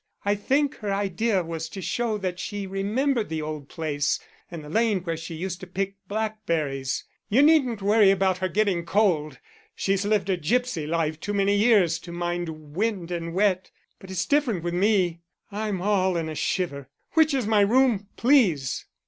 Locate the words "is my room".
17.35-18.07